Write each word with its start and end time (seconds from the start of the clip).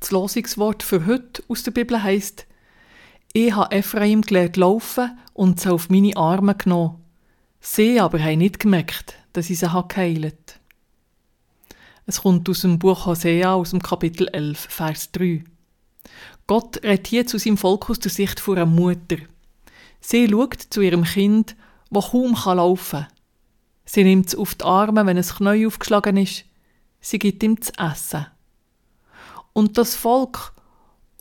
Das 0.00 0.10
Losungswort 0.10 0.82
für 0.82 1.06
heute 1.06 1.42
aus 1.48 1.62
der 1.62 1.72
Bibel 1.72 2.02
heißt: 2.02 2.46
Ich 3.34 3.54
habe 3.54 3.74
Ephraim 3.74 4.22
gelernt 4.22 4.56
laufen 4.56 5.18
und 5.34 5.60
sie 5.60 5.70
auf 5.70 5.90
meine 5.90 6.16
Arme 6.16 6.54
genommen. 6.54 6.96
Sie 7.60 8.00
aber 8.00 8.18
haben 8.18 8.38
nicht 8.38 8.58
gemerkt, 8.58 9.14
dass 9.34 9.50
ich 9.50 9.58
sie 9.58 9.68
geheilt. 9.88 10.58
Es 12.06 12.22
kommt 12.22 12.48
aus 12.48 12.62
dem 12.62 12.78
Buch 12.78 13.04
Hosea, 13.04 13.52
aus 13.52 13.70
dem 13.70 13.82
Kapitel 13.82 14.26
11, 14.28 14.58
Vers 14.58 15.12
3. 15.12 15.44
Gott 16.46 16.82
redet 16.82 17.06
hier 17.06 17.26
zu 17.26 17.38
seinem 17.38 17.58
Volk 17.58 17.90
aus 17.90 18.00
der 18.00 18.10
Sicht 18.10 18.42
einer 18.48 18.66
Mutter. 18.66 19.18
Sie 20.00 20.26
schaut 20.28 20.60
zu 20.70 20.80
ihrem 20.80 21.04
Kind, 21.04 21.54
das 21.90 22.10
kaum 22.10 22.34
laufen 22.44 23.00
kann. 23.00 23.06
Sie 23.84 24.02
nimmt 24.02 24.28
es 24.28 24.34
auf 24.34 24.54
die 24.54 24.64
Arme, 24.64 25.04
wenn 25.04 25.18
es 25.18 25.36
Knie 25.36 25.66
aufgeschlagen 25.66 26.16
ist. 26.16 26.46
Sie 27.00 27.18
gibt 27.18 27.42
ihm 27.42 27.60
zu 27.60 27.72
essen. 27.78 28.26
Und 29.52 29.78
das 29.78 29.94
Volk, 29.94 30.52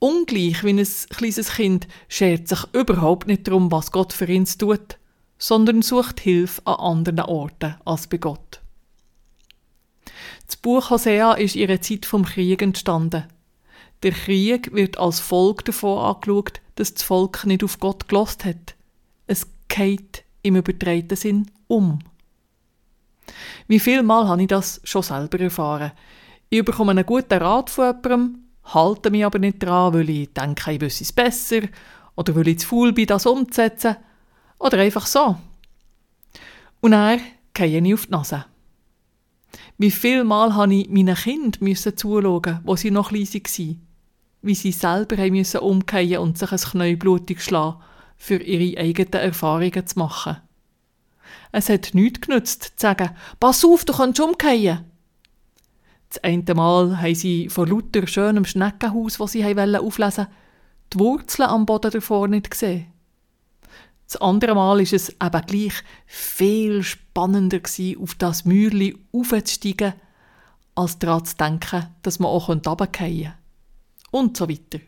ungleich 0.00 0.62
wie 0.64 0.70
ein 0.70 0.86
kleines 1.10 1.52
Kind, 1.52 1.88
schert 2.08 2.48
sich 2.48 2.62
überhaupt 2.72 3.26
nicht 3.26 3.48
darum, 3.48 3.72
was 3.72 3.92
Gott 3.92 4.12
für 4.12 4.26
ihn 4.26 4.44
tut, 4.44 4.98
sondern 5.38 5.82
sucht 5.82 6.20
Hilfe 6.20 6.66
an 6.66 6.74
anderen 6.74 7.20
Orten 7.20 7.76
als 7.84 8.06
bei 8.06 8.18
Gott. 8.18 8.60
Das 10.46 10.56
Buch 10.56 10.90
Hosea 10.90 11.34
ist 11.34 11.56
in 11.56 11.62
ihrer 11.62 11.80
Zeit 11.80 12.06
vom 12.06 12.24
Krieg 12.24 12.62
entstanden. 12.62 13.24
Der 14.02 14.12
Krieg 14.12 14.72
wird 14.72 14.98
als 14.98 15.20
Folge 15.20 15.64
davon 15.64 15.98
angeschaut, 15.98 16.60
dass 16.76 16.94
das 16.94 17.02
Volk 17.02 17.44
nicht 17.44 17.64
auf 17.64 17.80
Gott 17.80 18.08
gelost 18.08 18.44
hat. 18.44 18.74
Es 19.26 19.46
geht 19.68 20.24
im 20.42 20.56
übertreiten 20.56 21.16
Sinn 21.16 21.50
um. 21.66 21.98
Wie 23.66 23.80
viel 23.80 24.02
Mal 24.02 24.28
habe 24.28 24.42
ich 24.42 24.48
das 24.48 24.80
schon 24.84 25.02
selber 25.02 25.40
erfahren? 25.40 25.92
Ich 26.50 26.64
bekomme 26.64 26.92
einen 26.92 27.04
guten 27.04 27.38
Rat 27.38 27.68
von 27.68 27.86
jemandem, 27.86 28.38
halte 28.64 29.10
mich 29.10 29.24
aber 29.24 29.38
nicht 29.38 29.62
dran, 29.62 29.92
weil 29.92 30.08
ich 30.08 30.32
denke, 30.32 30.72
ich 30.72 30.80
wüsste 30.80 31.04
es 31.04 31.12
besser 31.12 31.60
oder 32.16 32.34
weil 32.34 32.48
ich 32.48 32.60
zu 32.60 32.68
faul 32.68 32.92
bin, 32.92 33.06
das 33.06 33.26
umzusetzen 33.26 33.96
oder 34.58 34.78
einfach 34.78 35.06
so. 35.06 35.36
Und 36.80 36.92
er 36.94 37.18
gehe 37.52 37.80
ich 37.80 37.94
auf 37.94 38.06
die 38.06 38.12
Nase. 38.12 38.44
Wie 39.76 39.90
viel 39.90 40.24
Mal 40.24 40.54
habe 40.54 40.74
ich 40.74 40.88
meinen 40.88 41.14
Kindern 41.14 41.76
zuschauen, 41.76 42.60
wo 42.64 42.76
sie 42.76 42.90
noch 42.90 43.10
klein 43.10 43.26
waren, 43.26 43.86
wie 44.42 44.54
sie 44.54 44.72
selber 44.72 45.30
müssen 45.30 45.60
umkehren 45.60 46.22
und 46.22 46.38
sich 46.38 46.50
ein 46.50 46.58
Knie 46.58 46.96
blutig 46.96 47.42
schlagen, 47.42 47.80
für 48.16 48.42
ihre 48.42 48.80
eigenen 48.80 49.12
Erfahrungen 49.12 49.86
zu 49.86 49.98
machen. 49.98 50.38
Es 51.52 51.68
hat 51.68 51.90
nichts 51.92 52.22
genützt, 52.22 52.62
zu 52.64 52.72
sagen, 52.76 53.10
pass 53.38 53.64
auf, 53.64 53.84
du 53.84 53.92
kannst 53.92 54.18
umkehren. 54.18 54.84
Das 56.08 56.24
eine 56.24 56.54
Mal 56.54 57.00
haben 57.00 57.14
sie 57.14 57.48
vor 57.48 57.66
lauter 57.66 58.06
schönem 58.06 58.44
Schneckenhaus, 58.44 59.18
das 59.18 59.32
sie 59.32 59.44
auflesen 59.44 59.82
wollten, 59.88 60.26
die 60.92 60.98
Wurzeln 60.98 61.48
am 61.48 61.66
Boden 61.66 61.90
davor 61.90 62.28
nicht 62.28 62.50
gesehen. 62.50 62.86
Das 64.06 64.16
andere 64.22 64.54
Mal 64.54 64.80
ist 64.80 64.94
es 64.94 65.10
eben 65.10 65.46
gleich 65.46 65.74
viel 66.06 66.82
spannender 66.82 67.60
gewesen, 67.60 68.00
auf 68.02 68.14
das 68.14 68.46
Mäuerli 68.46 68.96
aufzusteigen, 69.12 69.92
als 70.74 70.98
daran 70.98 71.26
zu 71.26 71.36
denken, 71.36 71.88
dass 72.02 72.18
man 72.18 72.30
auch 72.30 72.48
runterfallen 72.48 72.92
könnte. 72.92 73.34
Und 74.10 74.36
so 74.36 74.48
weiter. 74.48 74.80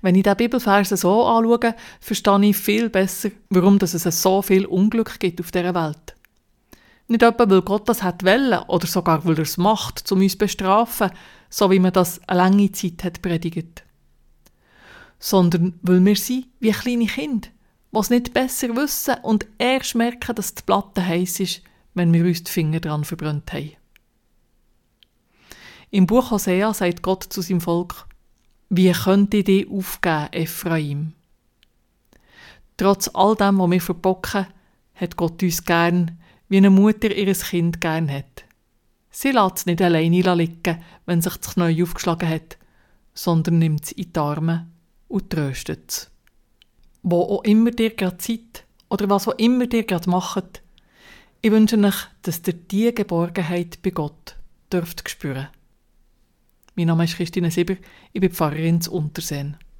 Wenn 0.00 0.14
ich 0.14 0.22
den 0.22 0.36
Bibelvers 0.36 0.90
so 0.90 1.24
anschaue, 1.24 1.74
verstehe 1.98 2.44
ich 2.44 2.56
viel 2.56 2.88
besser, 2.88 3.30
warum 3.50 3.78
es 3.80 3.92
so 3.92 4.42
viel 4.42 4.66
Unglück 4.66 5.18
gibt 5.18 5.40
auf 5.40 5.50
dieser 5.50 5.74
Welt. 5.74 6.14
Nicht 7.12 7.24
etwa, 7.24 7.50
weil 7.50 7.60
Gott 7.60 7.90
das 7.90 8.02
hat 8.02 8.24
wollen 8.24 8.58
oder 8.68 8.86
sogar, 8.86 9.22
weil 9.26 9.34
er 9.34 9.40
es 9.40 9.58
macht, 9.58 10.10
um 10.10 10.20
uns 10.20 10.32
zu 10.32 10.38
bestrafen, 10.38 11.10
so 11.50 11.70
wie 11.70 11.78
man 11.78 11.92
das 11.92 12.26
eine 12.26 12.38
lange 12.38 12.72
Zeit 12.72 13.04
hat 13.04 13.20
predigt. 13.20 13.84
Sondern 15.18 15.78
weil 15.82 16.02
wir 16.02 16.16
sind 16.16 16.46
wie 16.60 16.70
kleine 16.70 17.04
Kinder, 17.04 17.48
die 17.90 17.98
es 17.98 18.08
nicht 18.08 18.32
besser 18.32 18.74
wissen 18.76 19.16
und 19.24 19.46
erst 19.58 19.94
merken, 19.94 20.34
dass 20.34 20.54
die 20.54 20.62
Platte 20.62 21.06
heiß 21.06 21.40
ist, 21.40 21.60
wenn 21.92 22.14
wir 22.14 22.24
uns 22.24 22.44
die 22.44 22.50
Finger 22.50 22.80
dran 22.80 23.04
verbrannt 23.04 23.52
haben. 23.52 23.72
Im 25.90 26.06
Buch 26.06 26.30
Hosea 26.30 26.72
sagt 26.72 27.02
Gott 27.02 27.24
zu 27.24 27.42
seinem 27.42 27.60
Volk, 27.60 28.06
wie 28.70 28.90
könnt 28.90 29.34
ihr 29.34 29.44
dich 29.44 29.70
aufgeben, 29.70 30.28
Ephraim? 30.32 31.12
Trotz 32.78 33.10
all 33.12 33.36
dem, 33.36 33.58
was 33.58 33.70
wir 33.70 33.82
verbocken, 33.82 34.46
hat 34.94 35.16
Gott 35.18 35.42
uns 35.42 35.62
gern, 35.62 36.21
wie 36.52 36.58
eine 36.58 36.68
Mutter 36.68 37.10
ihres 37.16 37.44
Kind 37.44 37.80
gern 37.80 38.10
hat. 38.10 38.44
Sie 39.10 39.30
lässt 39.30 39.56
es 39.56 39.66
nicht 39.66 39.80
alleine 39.80 40.34
liegen, 40.34 40.84
wenn 41.06 41.22
sich 41.22 41.34
das 41.38 41.54
Knie 41.54 41.82
aufgeschlagen 41.82 42.28
hat, 42.28 42.58
sondern 43.14 43.58
nimmt 43.58 43.84
es 43.84 43.92
in 43.92 44.12
die 44.12 44.20
Arme 44.20 44.68
und 45.08 45.30
tröstet 45.30 45.90
es. 45.90 46.10
Wo 47.02 47.22
auch 47.22 47.44
immer 47.44 47.70
dir 47.70 47.96
gerade 47.96 48.18
Zeit 48.18 48.66
oder 48.90 49.08
was 49.08 49.28
auch 49.28 49.38
immer 49.38 49.66
dir 49.66 49.84
gerade 49.84 50.10
macht, 50.10 50.62
ich 51.40 51.50
wünsche 51.50 51.78
euch, 51.78 51.96
dass 52.20 52.42
ihr 52.46 52.52
diese 52.52 52.92
Geborgenheit 52.92 53.80
bei 53.80 53.88
Gott 53.88 54.36
dürft 54.70 55.08
spüren. 55.08 55.48
Mein 56.76 56.88
Name 56.88 57.04
ist 57.04 57.16
Christine 57.16 57.50
Sieber, 57.50 57.76
ich 58.12 58.20
bin 58.20 58.30
Pfarrerin 58.30 58.82
zu 58.82 58.92
Unterseen. 58.92 59.56